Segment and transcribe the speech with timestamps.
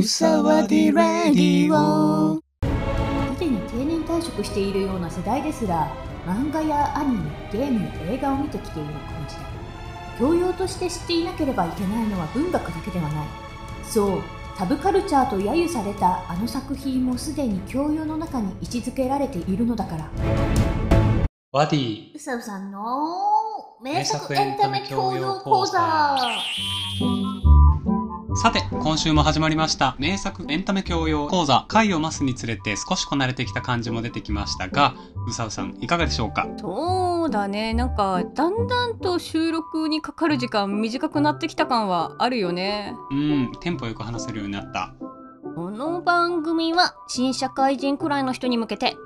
[0.00, 2.36] うさわでラディオ。
[3.34, 5.94] すでに定年退職しているような世代ですら
[6.26, 9.44] 漫画やアニメゲーム映画を見てきているこの時代
[10.18, 13.26] 教養として知っていなければいけないのは文学だけではない。
[13.84, 14.22] そう。
[14.56, 20.10] サブカルチャーと揶揄されたあの作品もすでに教養の中に位置づけられているのだから。
[21.52, 22.14] ワディ。
[22.14, 22.80] うさうさんの
[23.82, 26.16] 名作エンタメ教養講座
[28.36, 29.96] さて、今週も始まりました。
[29.98, 31.66] 名作エンタメ教養講座。
[31.68, 34.94] 回を増すにつれて少しこなれてきた感じも出てきましたが、
[35.28, 36.46] うさうさん、いかがでしょうか？
[36.58, 44.94] そうだねなんかだんだんと収録にかかる時間短くなってきた感はあるよねうん、テンポよく話せるようになった。
[45.54, 48.96] この番組は新社会人くらいの人に向けて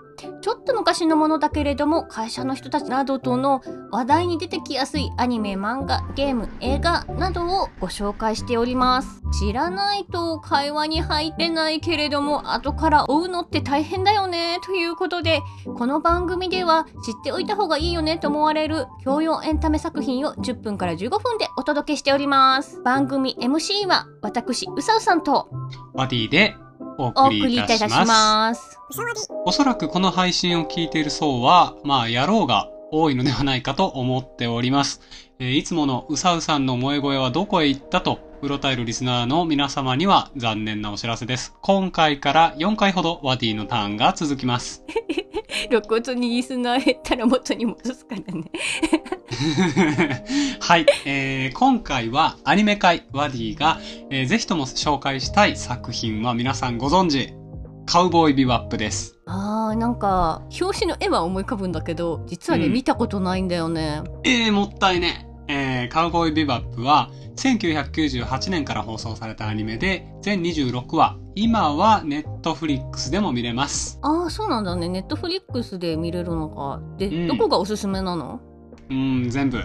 [0.40, 9.22] ちょっと昔のものだけれども会社の人たちなどとの話題に出てきやすいアニメ漫画ゲーム映画などをご紹介しております。
[9.38, 15.40] 知らないと会話に入ってないけれども後から追うのって大変だよねということで
[15.76, 22.80] この番組では知っておいた方がいいよねと思われる教養エンタメ作品を10分から15分でお届けしております。
[22.82, 25.48] 番組 MC は私うさうさんと。
[25.94, 26.54] ワディで
[26.98, 27.94] お送りいたします。
[28.06, 28.78] ます
[29.44, 35.00] おそらくこの配信を聞いている層は、まあ、野郎が多いのではないかと思っております。
[35.38, 41.54] えーいつものうさうさんの萌え声はどこへ行ったと、うろたえるリスナーの皆様には残念なお知らせです。
[41.62, 44.84] 今回から4回ほどワディのターンが続きます。
[45.70, 48.44] 露骨にリスナー減ったら元に戻すからね
[50.60, 53.78] はい、えー今回はアニメ界ワディが、
[54.10, 57.32] えーぜひとも紹介したい作品は皆さんご存知、
[57.86, 59.18] カウボーイビバップです。
[59.24, 65.30] あーなんか表紙の絵は思い浮かぶんだけど実はね、うん見たことないんだよねえー、もったいね。
[65.48, 71.16] えー、カウボーイビバップは1998年から放送されたアニメで全26話。
[71.36, 73.98] 今はネットフリックスでも見れます。
[74.02, 78.40] ああそうなんだねネットフリックスで見れるのかで、うんどこがおすすめなの？
[78.90, 79.60] うん、全部。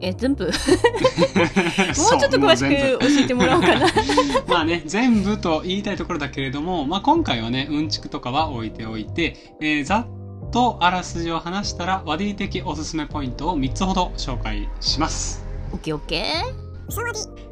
[0.00, 0.44] え全部？
[0.46, 3.86] もうちょっと詳しく教えてもらおうかな
[4.48, 10.06] まあね、全部と言いたいところだけれども、まあ今回はね、うんちくとかは置いておいて、えーざっ
[10.50, 15.44] とあらすじを話したら、ワディ的おすすめポイントを3つほど紹介します。
[15.72, 16.24] オッケーオッケ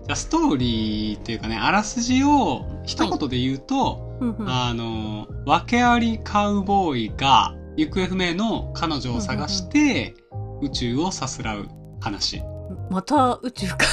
[0.07, 10.15] じゃあストーリーっていうかね、あらすじを一言で言うと、ーふんふんあの、訳ありカウボーイが行方不明の彼女を探して
[10.63, 11.69] 宇宙をさすらう
[12.01, 12.43] 話。
[12.91, 13.77] また宇宙か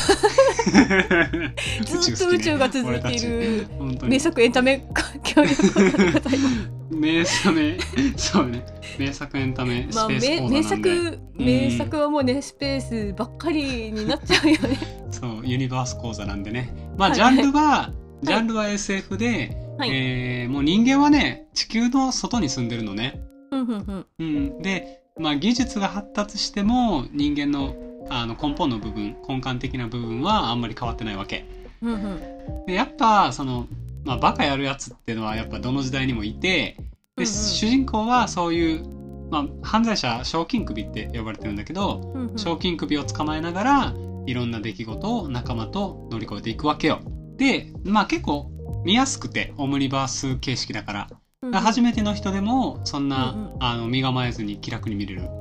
[1.85, 3.67] ずっと宇宙が続いている
[4.03, 4.85] 名作エンタメ
[5.23, 7.77] 協力でございます名作ね、
[8.17, 8.65] そうね。
[8.99, 14.77] 名作エンタメスまあ、名作名作はもうねスペースばっかりになっちゃうよね。
[15.09, 16.73] そう、ユニバース講座なんでね。
[16.97, 17.91] まあ、はいジャンルは、
[18.23, 19.89] ジャンルは SF で、はい。
[19.89, 23.21] えーもう人間はね、地球の外に住んでるのね。
[23.51, 24.61] うん。
[24.61, 27.73] で、まあ、技術が発達しても、人間の
[28.13, 31.45] あの根本の部分、根幹的な部分はあんまり変わってないわけ。
[31.79, 33.67] ふんふんで、やっぱ、その、
[34.03, 36.77] まあ、バカやるやつっていうのはやっぱどの時代にもいて、で、
[37.17, 38.85] うんうん主人公はそういう、
[39.29, 43.93] まあ、犯罪者、賞金首って呼ばれてるんだけど、ふんふん賞金首を捕まえながら、
[44.25, 46.99] いろんな出来事を仲間と乗り越えていくわけよ。
[47.37, 48.51] で、まあ結構
[48.83, 51.07] 見やすくて、オムニバース形式だから。
[51.39, 55.40] ふん初めての人でも、そんな、うんうんあの、身構えずに気楽に見れる。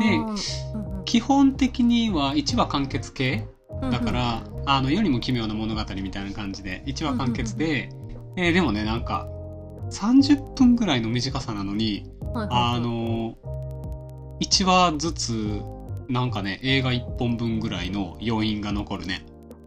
[0.00, 0.20] で
[1.04, 3.46] 基本的には1話完結系
[3.80, 7.90] だから、あの、世にも奇妙な物語みたいな感じで、1話完結で、
[8.36, 9.28] えーでもね、なんか、
[9.90, 13.36] 30分ぐらいの短さなのに、あの、
[14.40, 15.62] 1話ずつ、
[16.08, 19.24] なんかね、映画1本分ぐらいの余韻が残るね。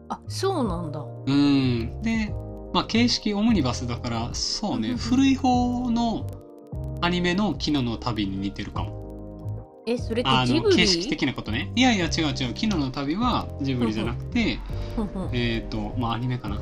[0.09, 1.05] あそうなんだ。
[1.25, 2.01] うん。
[2.01, 2.33] で、
[2.73, 6.27] まあ、形式オムニバスだから、そうね、うんうんうん古い方の
[7.01, 9.00] アニメのキノの旅に似てるかも。
[9.87, 10.75] えそれってあの、ジブリ？
[10.75, 11.71] 形式的なことね。
[11.75, 12.53] いやいや、違う違う。
[12.53, 14.59] キノの旅はジブリじゃなくて、
[15.33, 16.61] えっ、と、まあ、アニメかな。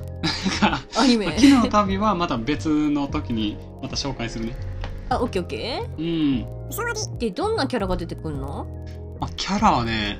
[0.97, 1.25] アニメ？
[1.27, 1.35] まあ。
[1.35, 4.55] キノの旅はまた別の時にまた紹介するね。
[5.09, 6.03] あオッケーオッケうん。
[6.03, 7.17] ー。
[7.17, 8.67] でどんなキャラが出てくるの？
[9.19, 10.19] まあ、キャラはね、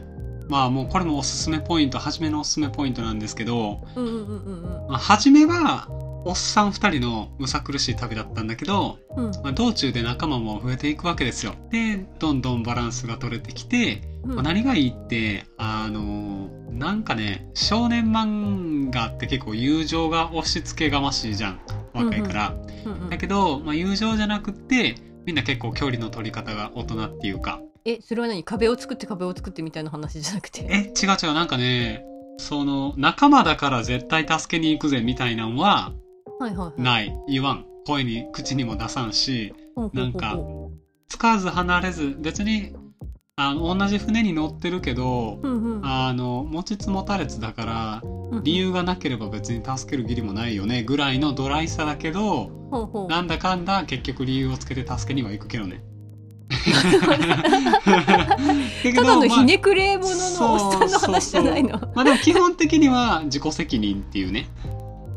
[0.49, 5.87] まあもうこれもおすすめポイント、初めのおすすめポイントなんですけど、うんうんうんまあ、初めは、
[6.25, 11.55] おっさん二人のむさ苦しい旅だったんだけど、うんうんまあ、道中で仲間も増えていくわけですよ。
[11.71, 21.59] で、どんどんバランスが取れてきて、うんまあ、何がいいって、あのーなんかね、少年漫画って結構友情が押し付けがましいじゃん。
[21.93, 22.55] 若いから。
[22.85, 24.95] うんうんだけど、まあ、友情じゃなくって、
[25.25, 28.43] みんな結構距離の取り方が大人っていうか、えそれは何？
[28.43, 30.67] 壁を作って壁を作ってみたいな話じゃなくて？
[30.69, 32.05] え、違う違う、なんかね、
[32.37, 35.91] その、仲間だから絶対助けに行くぜみたいなのは、
[36.39, 36.81] はいはいはい。
[36.81, 37.13] ない。
[37.27, 37.65] 言わん。
[37.85, 39.53] 声に、口にも出さんし、
[39.93, 40.37] なんか
[41.09, 42.71] つかず離れず、別に、
[43.35, 45.85] あの、同じ船に乗ってるけど、うんうん。
[45.85, 53.07] あの、持ちつ持たれつだから、うん理由がなければ別に助ける義理もないよね、ぐらいのドライさだけど、ほうほう。
[53.07, 55.81] なんだかんだ結局理由をつけて助けには行くけどね。
[58.95, 61.79] ただのひねねくれ者のおっさんの話じゃないの？
[61.95, 64.47] まあでも基本的には自己責任っていうね。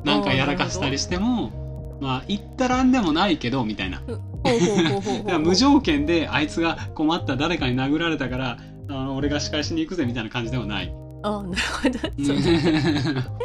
[0.04, 4.02] なんかやらかしたりしても、まあ言ったらんでもないけど、みたいな。
[5.38, 8.58] 無条件であいつが困った誰かに殴られたから、
[8.88, 10.93] あの俺が仕返しに行くぜみたいな感じではない。
[11.22, 13.43] あなるほど。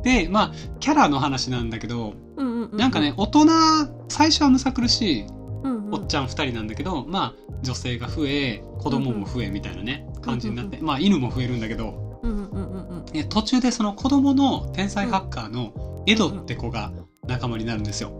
[0.02, 3.46] で、まあ、キャラの話なんだけど、うんうんうんなんかね、、大人、
[4.08, 5.26] 最初はむさ苦しい
[5.62, 12.09] うんうんおっちゃん2人なんだけど、まあ、女性が増え、子供も増えみたいなね、感じになって、まあ、犬も増えるんだけど、
[13.12, 16.92] うんうんうんうんえ途中でその子供の天才ハッカーのエドって子が
[17.26, 18.12] 仲間になるんですよ。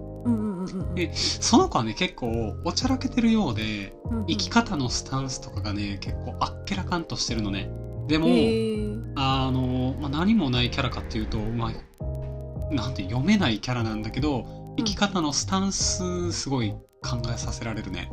[0.95, 4.27] でその子はね、結構おちゃらけてるようで、うんうん。
[4.27, 7.71] 生き方のスタンスとかがね、結構あっけらかんとしてるのね。
[8.07, 9.13] でも、へー。
[9.17, 14.45] あの、まあ、何もないキャラかっていうと、まあ、なんて読めないキャラなんだけど、
[14.77, 16.73] 生き方のスタンスすごい
[17.03, 18.13] 考えさせられるね。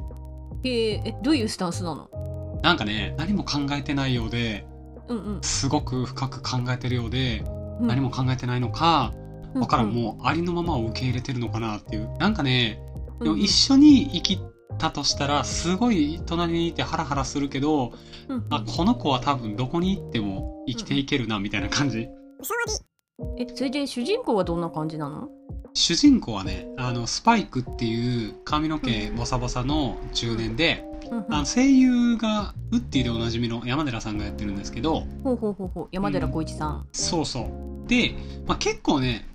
[0.63, 1.01] へー。
[1.05, 2.09] えどういうスタンスなの？
[2.63, 4.65] なんかね、何も考えてないようで、
[5.41, 7.43] すごく深く考えてるようで、
[7.79, 7.87] うん。
[7.87, 9.13] 何も考えてないのか、
[9.53, 12.09] うんわからん、もうありのままを受け入れてるのかなっていう。
[12.17, 12.79] なんかね、
[13.19, 14.39] うんでも一緒に生き
[14.77, 17.93] たとしたら、すごい隣にいてハラハラするけど、
[18.27, 18.45] うんうん。
[18.49, 22.07] あ、この子は多分どこに行っても生きていけるな、みたいな感じ。
[23.37, 25.29] えそれで主人公はどんな感じなの？
[25.73, 31.25] 主人公はね、あの、スパイクっていう髪の毛ボサボサの中年で、うんうん。
[31.33, 35.87] あの声優がウッディでおなじみの山寺さんがやってるんですけど、ほうほうほうほう。
[35.91, 36.87] 山寺宏一さん。
[36.91, 37.87] そうそう。
[37.87, 38.15] で、
[38.45, 39.27] まあ、結構ね、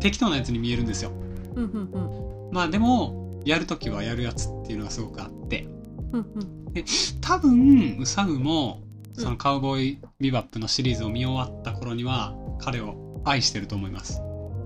[0.00, 1.12] 適当なやつに見えるんですよ。
[1.54, 2.54] うんうんうん。
[2.54, 5.68] まあでも、やるときはやるやつっていうのがすごくあって、
[6.12, 6.74] うんうん。
[7.20, 8.82] 多分、ウサウも、
[9.12, 14.20] そのカウボーイビバップのシリーズを見終わった頃には、彼を愛してると思います。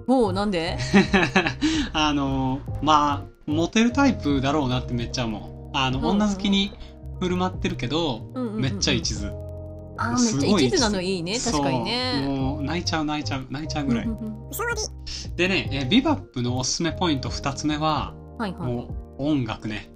[0.06, 0.78] もうなんで？
[1.92, 5.76] あの、まあ、モテるタイプだろうなってめっちゃ思う。
[5.76, 6.72] あの、うん女好きに
[7.20, 9.26] 振る舞ってるけど、うんうんうんうんめっちゃ一途。
[10.00, 14.04] あーめっちゃすごい一途なのいいね確かにねそうもう泣いちゃう泣いちゃう泣いちゃうぐらい。
[14.04, 14.38] うんうんうん
[15.36, 19.90] でね、えビバップのおすすめポイント2つ目は、はいはいもう音楽ね。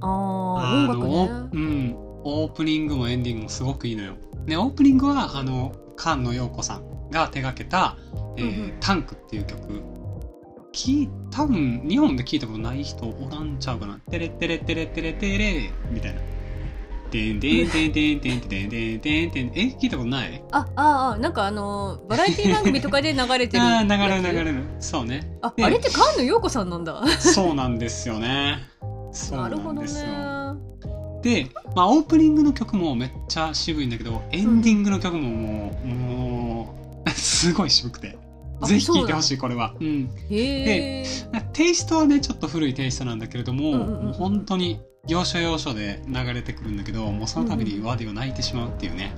[0.00, 1.94] あー音楽のねうん。
[2.22, 4.14] オープニングもエンディングもすごくいいのよ。
[4.46, 7.96] ね、オープニングは、あの、菅野陽子さんが手掛けた、
[8.36, 9.82] えーうんうんタンクっていう曲。
[10.72, 13.98] き多分、日本で聞いたことない人おらんちゃうかな。
[14.10, 16.20] テレテレテレテレテレみたいな。
[17.10, 20.42] でんでんでんでんでんでんでんでんでんえ、聞いたことない？
[20.52, 24.62] あああなんかあのーバラエティ番組とかで流れてる ああ、流れる流れる。
[24.78, 25.36] そうね。
[25.42, 28.58] あであれって菅野陽子さんなんだそうなんですよね。
[29.12, 29.86] そうななるほどねん
[31.22, 36.74] でまあ、オープニングの曲もめっちゃ渋いんだけど、エンディングの曲ももう、も
[37.06, 38.18] う、 すごい渋くて。
[38.62, 39.74] あぜひ聴いてほしい、これは。
[39.80, 40.10] うん。
[40.30, 41.04] へえ
[41.52, 49.12] テイストはね、ちょっと古いテイストなんだけれども、うんうんうんもう本当に要所要所で流れてくるんだけど、もうその度にワディを泣いてしまうっていうね。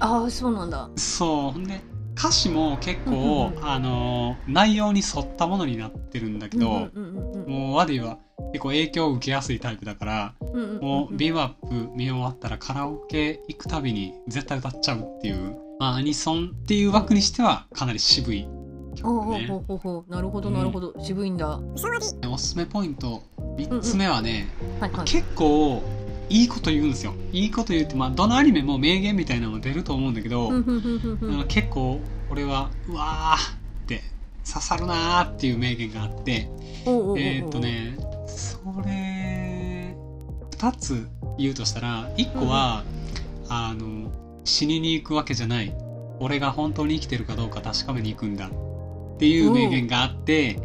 [0.00, 1.52] ああそうなんだそう。
[1.52, 1.80] ほんで、
[2.16, 8.18] 歌詞も結構、うんうんうんあのー内容に沿ったものになってるんだけど、うんうんうんうんもうワディは
[8.52, 10.37] 結構影響を受けやすいタイプだから、うんうんうん
[10.80, 18.48] もうビバップ見終わったらカラオケ行くたびに絶対歌っちゃうっていう、まあアニソンっていう枠にしてはかなり渋い
[18.96, 19.46] 曲ね。
[19.48, 20.04] ほうほうほ。
[20.08, 21.48] うなるほどなるほど、渋いんだ。
[21.48, 21.60] は
[22.30, 23.22] おすすめポイント
[23.56, 24.48] 3つ目はね、
[25.04, 25.82] 結構
[26.28, 27.14] いいこと言うんですよ。
[27.32, 30.50] いいこと言うって、まあどのアニメも名言みたいなのも出ると思うんだけど、
[31.48, 32.00] 結構
[32.30, 34.02] 俺はうわーって
[34.46, 36.50] 刺さるなーっていう名言があって、
[36.84, 39.47] えーっとね、それ、
[40.58, 41.06] 二つ
[41.38, 42.82] 言うとしたら、一個は、
[43.48, 44.10] あの、
[44.42, 45.72] 死にに行くわけじゃない。
[46.18, 48.48] 俺が本当に生きてるかどうか確かめに行くんだ。
[48.48, 48.50] っ
[49.18, 50.58] ていう名言があって、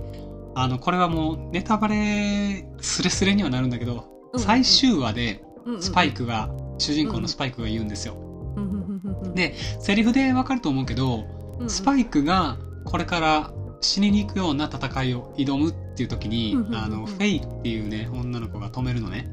[0.56, 4.40] あの、これはもうネタバレスレスレにはなるんだけど、うん。
[4.40, 8.16] 最終話でうんうんスパイクが、主人公のスパイクが言うんですよ。
[8.16, 9.36] うんうんうんうんうん。
[9.36, 11.26] でセリフでわかると思うけど、
[11.58, 11.70] うんうん。
[11.70, 16.84] スパイクがこれから死にに行くような戦いを挑むっていう時に、うんうんうんうん。
[16.84, 19.32] あのフェイっていうね女の子が止めるのね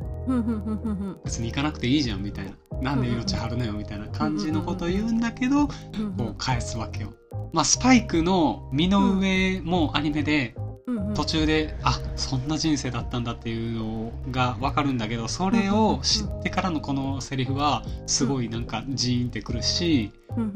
[1.25, 2.53] 別に行かなくていいじゃんみたいな。
[2.81, 5.69] なんで命張るのよみたいな感じのことを言うんだけど、うん
[6.17, 7.12] こう返すわけよ。
[7.53, 10.55] まあ、スパイクの身の上もアニメで
[11.15, 20.12] 途中で、あそんな人生だったんだっていうのがわかるんだけどそれを知ってからのこのセリフはすごいなんかジーンってくるし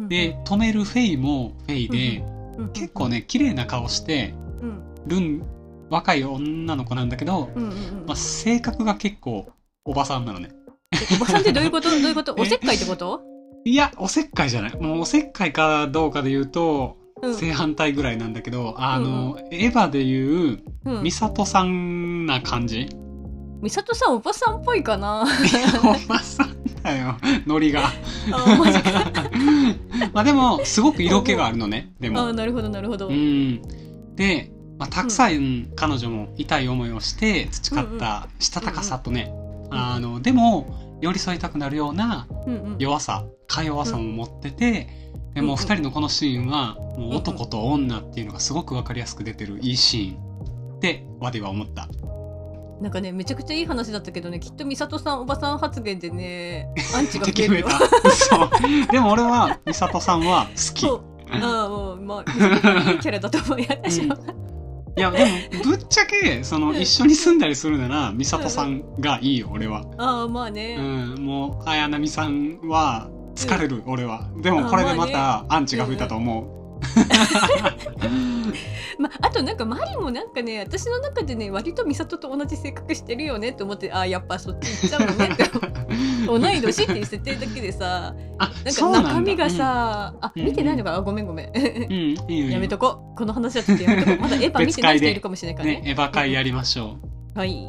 [0.08, 2.24] で止めるフェイもフェイで
[2.58, 4.82] うん結構ね綺麗な顔してうん。
[5.06, 5.42] るん
[5.94, 8.04] 若い女の子なんだけど、うんうんうん。
[8.06, 9.48] まあ、性格が結構
[9.84, 10.50] おばさんなのね。
[11.16, 11.88] おばさんってどういうこと？
[11.90, 12.34] どういうこと？
[12.38, 12.40] え？
[12.40, 13.22] おせっかいってこと？
[13.64, 14.76] いや、おせっかいじゃない。
[14.76, 17.34] もうおせっかいかどうかで言うと、うん。
[17.36, 21.02] 正反対ぐらいなんだけど、あの、エヴァで言う、うん。
[21.02, 22.88] ミサトさんな感じ？
[23.62, 25.24] 美里さんおばさんっぽいかな。
[25.82, 27.84] おばさんだよ、ノリが。
[28.30, 29.12] あマジか。
[30.12, 32.32] まあでも、すごく色気があるのね、であも。
[32.34, 33.62] なるほどなるほど、うん。
[34.16, 34.52] で、
[34.84, 39.32] まあ、たくさん彼女も痛い思いをして培ったしたたかさとね、
[39.70, 42.76] うんあの、でも、寄り添いたくなるようなうんうん。
[42.78, 44.88] 弱さ、か弱さも持ってて、
[45.34, 50.76] でもう二人のこのシーンは、もう男と女っていうのがすごくわかりやすく出てるいいシーン。
[50.76, 51.88] って、ワディは思った。
[52.80, 57.68] なんかねめちゃくちゃいい話だったけどねきっと美里さんおばさん発言でね アンチが増えるよ。
[57.68, 57.78] 敵
[58.28, 58.92] 増えた。
[58.92, 60.80] でも俺は、美里さんは好き。
[60.82, 61.14] そう。
[61.30, 64.16] ああもうまあいいキャラだと思うよ私は、
[64.96, 65.30] いや、でも、
[65.64, 69.84] ぶっちゃけ、その、一緒に住んだりするなら、美里さんがいいよ、俺は。
[69.98, 74.30] ああまあね、うん、もう、綾波さんは、疲れる、俺は。
[74.40, 76.63] でも、これでまた、アンチが増えたと思
[78.98, 85.44] まあ、あとなんかマリもなんかね私の中でね割と美里と同じ性格してるよねって思ってああやっぱそっち行っちゃうのねって。
[86.26, 88.14] 同い年っていう設定だけでさ
[88.64, 89.08] なんそうなんだ。
[89.10, 90.44] か中身が、さ、あうん。
[90.44, 90.94] 見てないのか？
[90.94, 91.46] あごめんごめん。
[91.48, 92.50] うん、うん、いいよいいよ。
[92.52, 93.16] やめとこう。
[93.18, 94.20] この話はちょっとやめとこう。
[94.22, 95.80] まだエヴァ見てない人いるかもしれないからね。
[95.82, 96.96] ね、エヴァ会やりましょ
[97.34, 97.38] う。
[97.38, 97.68] はい。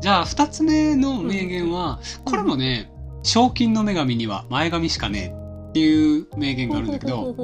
[0.00, 5.41] じゃあ、二つ目の名言は、これもね、賞金の女神には前髪しかねえ
[5.72, 7.34] っていう名言があるんだけど、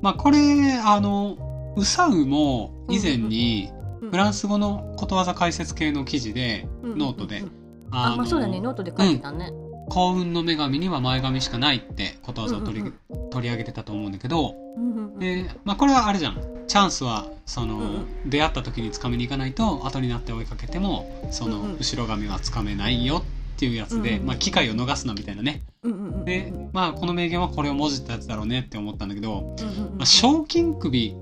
[0.00, 0.38] まあ、これ、
[0.82, 7.50] あの、ウサウも以前に、うフランス語のことわざ解説系の記事で、うんノートでうん、
[7.90, 8.58] あのまあそうだね。
[8.58, 9.52] ノートで書いてたね、
[9.90, 16.40] 幸運の女神には前髪しかないってことわざを取り、うんうん取り上げてたと思うんだけど、うんうんうんで、まあ、これはあれじゃん。
[16.66, 21.76] チャンスはその、うんう出会った時につかみに行かないと後になって追いかけてもその、うんうん。
[21.76, 31.14] 後ろ髪はつかめないよっていうやつで、うんうんまあ、機会を逃すなみたいなねうんうんうんで、まあ、この名言はこれをもじったやつだろうねって思ったんだけど、うんうんうんまあ、賞金首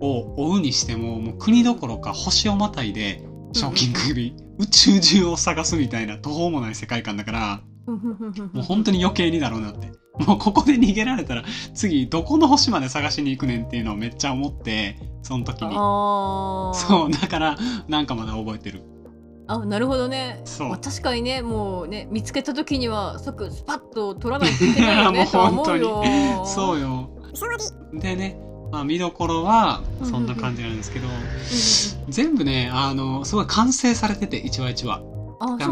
[0.00, 9.90] を追うにしてももう国どころか星をまたいで賞金首、宇宙中を探すみたいな途方もない世界観だからうんうんうんうんもう本当に余計にだろうなって。
[10.18, 15.74] もうここで逃げられたら次どこの星まで探しに行くねんっていうのをめっちゃ思ってその時に。
[15.74, 18.82] そうだからなんかまだ覚えてる。
[19.48, 20.40] あなるほどね。
[20.44, 20.68] そう。
[20.68, 26.44] まあ、確かにねもうね見つけた時には即スパッと取らないといけないよね もうとは思うよ。
[26.44, 27.10] そうよ。
[27.92, 28.38] でね、
[28.72, 31.06] まあ、見どころはそんな感じなんですけど、
[32.08, 35.02] 全部ねあのすごい完成されてて一話一話。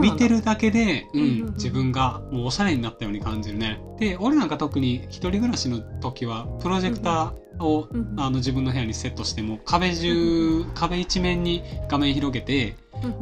[0.00, 3.80] 見てるだけで、自分がもうおしゃれになったように感じるね。
[3.98, 8.20] で俺なんか特に一人暮らしの時はプロジェクターを、うんうん。
[8.20, 12.76] あの自分の部屋にセットしても壁中、壁一面に画面広げて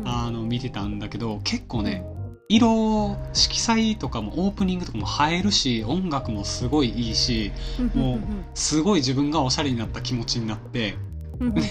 [0.05, 2.05] あの見てたんだけど結構ね
[2.49, 7.53] 色色彩とかもオープニングとかも映えるし音楽もすごいいいし
[7.95, 8.21] もう
[8.55, 10.97] すごい自分がおしゃれになった気持ちになって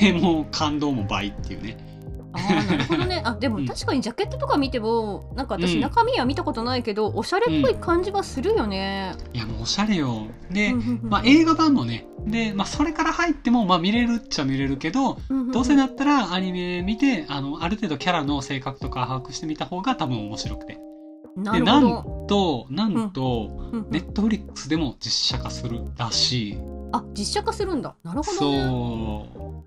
[0.01, 1.90] でもう感動も倍っていうね
[2.33, 3.21] あーなるほどね。
[3.25, 3.65] あでもうん。
[3.65, 5.81] 確かにジャケットとか見てもなんか私うん。
[5.81, 10.27] 中身は見たことないけど、おしゃれっぽい感じはするよね、いやもうおしゃれよ。
[10.51, 12.07] で、まあ、映画版もね。
[12.25, 15.17] で、まあ、それから入っても、まあ、見れるっちゃ見れるけど
[15.51, 20.79] どうせだったらアニメ見てあのある程度キャラの性格とか把握してみた方が多分面白くて。
[21.35, 22.65] なでなんるほど。
[22.67, 26.57] となんと、ネットフリックスでも実写化するらしい。
[26.91, 27.95] あ実写化するんだ。
[28.03, 28.63] なるほどね。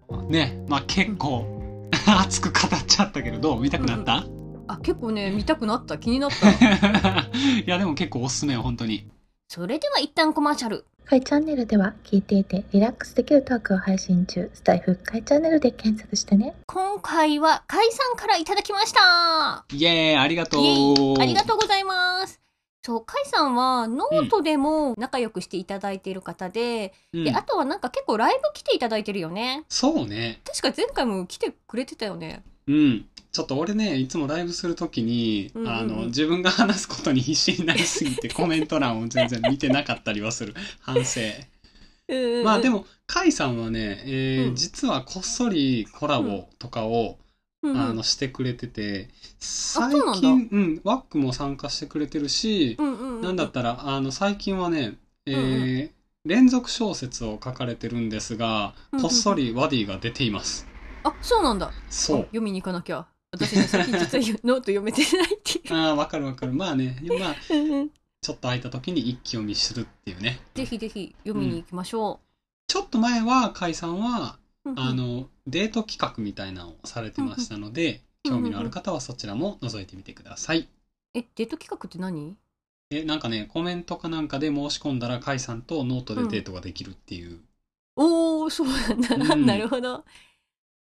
[0.09, 0.31] そう。
[0.31, 0.63] ね。
[0.69, 1.64] まあ結構
[2.21, 4.25] 熱く語っちゃったけどどう見たくなった、
[4.67, 5.99] あ結構ね見たくなった。
[5.99, 6.49] 気になった。
[7.61, 9.09] いやでも結構おすすめよ本当に。
[9.49, 10.85] それでは一旦コマーシャル。
[11.07, 14.51] カイチャンネルでは聞いていてリラックスできるトークを配信中。
[14.55, 16.55] スタイフカイチャンネルで検索してね。
[16.67, 19.67] 今回は甲斐さんからいただきました。
[19.73, 20.63] イエーイありがとう。
[20.63, 21.21] イエイ。
[21.21, 22.44] ありがとうございます
[22.87, 27.25] そう甲斐さんはノートでも仲良くしていただいている方で,、うん。
[27.25, 29.65] であとはなんか結構ライブ来ていただいてるよね。
[29.71, 30.43] そうね。
[30.45, 32.43] 確か前回も来てくれてたよね。
[32.67, 33.07] うん。
[33.33, 35.75] ちょっと俺ね、いつもライブするときに、うんうんうん。
[35.75, 40.55] あの、自分が話すことに必死になりすぎて コメント欄を全然見てなかったりはする。
[40.81, 41.21] 反省。
[42.45, 44.57] まあでも、も、カイさんはね、えーうん。
[44.57, 47.19] 実はこっそりコラボとかを、
[47.73, 47.81] うんうん。
[47.81, 50.21] あの、してくれてて、最そうなんだ。
[50.21, 55.91] 近、うん、ワックも参加してくれてるし、うんうんうんなんだったら、あの、最近はね、えーうんう
[56.27, 60.67] 連続小説を書かれてるんですが、うんうんこっそりワディが出ています。
[61.03, 61.71] あそうなんだ。
[61.91, 62.21] そう。
[62.23, 63.07] 読みに行かなきゃ。
[63.31, 65.75] 私ね最近実はノート読めてないっていう。
[65.75, 66.53] ああ、わかるわかる。
[66.53, 67.89] まあね、まあ、 うんうん。
[67.89, 70.41] ちょっと空いた時に一気読みするっていうね。
[70.55, 72.21] ぜひぜひ読みに行きましょ
[72.69, 74.81] ちょっと前は、甲斐さんは、う、うんうん。
[74.81, 80.67] あの、デート企画みたいなのをされてましたので、うん興味のある方はそちらも覗いてみてください。
[81.13, 82.37] えデート企画って何？
[82.91, 87.41] え、なんかね、コメントかなんかで申し込んだら、カイさんとノートでデートができるっていう。
[87.97, 89.47] おーそうなんだ、うん。
[89.47, 90.05] なるほど。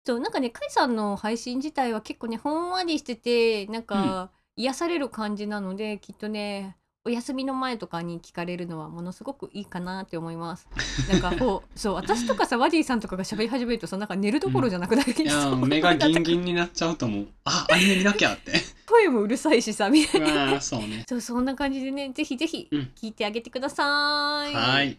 [0.05, 10.67] そうなんかねカイさんの配信自体は結構ねほんわりしててなんか、癒される感じなのできっとねお休みの前とかに聞かれるのはものすごくいいかなって思います。
[11.09, 17.27] なんかこう そう私とかさワディさんとかが喋り始めるとさなんか寝るどころじゃなくなりいやそうー、目がギンギンになっちゃうと思う。
[17.45, 18.51] あ、アニメ見なきゃって。
[18.85, 20.59] 声もうるさいしさみたいうな。
[20.59, 21.05] そうね。
[21.07, 24.53] そうそんな感じでねぜひぜひうん聞いてあげてください。
[24.53, 24.97] はい。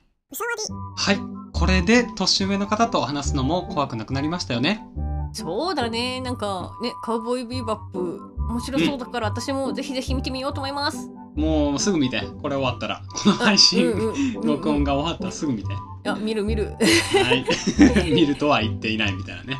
[0.97, 1.19] はい。
[1.52, 4.83] これで年上の方と話すのも怖くなくなりましたよね。
[5.33, 11.20] そうだねなんかねカウボーイビーバップ面白そうだから私もぜひぜひ見てみようと思います。
[11.41, 12.23] もうすぐ見て。
[12.43, 13.03] これ終わったら。
[13.09, 15.73] この配信、うんうん録音が終わったらすぐ見て。
[15.73, 16.77] いや見る見る。
[16.77, 17.45] はい。
[18.13, 19.59] 見るとは言っていないみたいなね。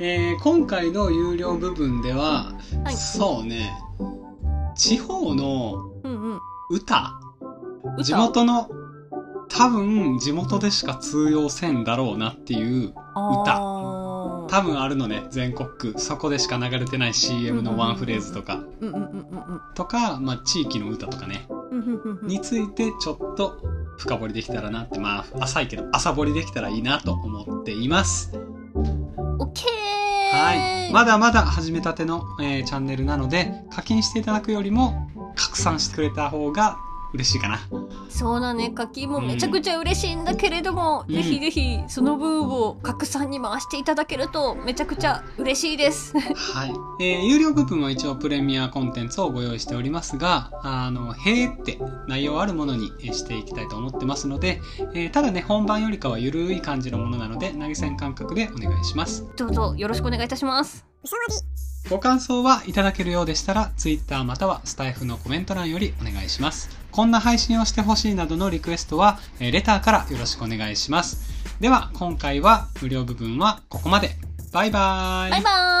[0.00, 2.52] えー今回の有料部分では、
[2.84, 3.70] はいそうね、
[4.76, 6.40] 地方のうんうん。
[6.70, 7.14] 歌
[7.96, 8.02] 歌？
[8.02, 8.68] 地元の、
[9.48, 15.94] 多分地元でしか通用せんだろうなっていう、あー多分あるのね、全国区。
[15.98, 18.63] そこでしか流れてない CM のワンフレーズとか、
[19.74, 21.46] とか、まあ地域の歌とかね、
[22.22, 23.60] についてちょっと
[23.98, 28.32] 深掘りできたらなって、まあ浅いけど、浅掘りできたらいいなと思っています。
[28.74, 28.78] オ
[29.44, 30.92] ッケーはい。
[30.92, 36.78] まだまだ始めたての、えーチャンネルなので、課金していただくよりも、拡散してくれた方が
[37.14, 37.60] 嬉しいかな。
[38.08, 46.72] そうだね課金もめちゃくちゃ嬉しいんだけれども、うんぜひぜひその分を拡散に回していただけるとめちゃくちゃ嬉しいですはい。
[47.00, 54.60] えー有料部分は一応プレミアコンテンツをご用意しておりますが、あの、へーって内容あるものにえーしていきたいと思ってますので、
[54.94, 59.24] えーただね、本番よりかはゆるい感じのものなので、投げ銭感覚でお願いします。
[59.36, 60.84] どうぞよろしくお願いいたします
[61.90, 66.83] ご感想はいただけるようでしたら、Twitter またはスタイフのコメント欄よりお願いします。
[66.94, 71.28] こんな配信をしてほしいなどのリクエストは、えレターからよろしくお願いします。
[71.58, 74.10] では、今回は無料部分はここまで。
[74.52, 75.30] バイバーイ。
[75.32, 75.73] バイバーイ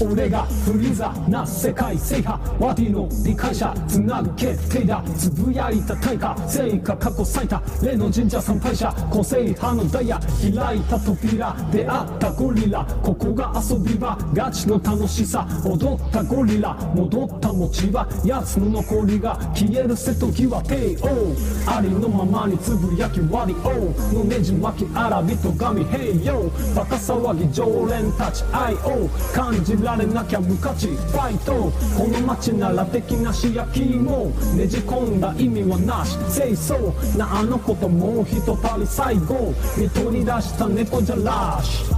[0.00, 31.52] 俺がフリーザな世界制覇ワディの理解者つなぐ決定だつぶやいた対価成果過去最多例の神社参拝者個性派のダイヤ開いた扉出会ったゴリラここが遊び場ガチの楽しさ踊ったゴリラ戻った持ち場奴の残りが消える瀬戸際 KO ありのままにつぶやき割り O のねじ巻きあらびと神 Hey yo バカ騒ぎ常連たち IO 感じられなきゃ無価値ファイト
[31.96, 41.97] この街なら的なし焼き芋ねじ込んだ意味はなし清掃なあの子ともう一たり最後見取り出した猫じゃらし